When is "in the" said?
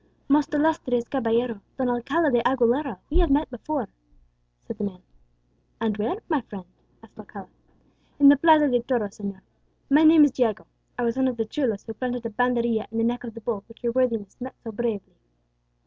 8.19-8.35, 12.89-13.03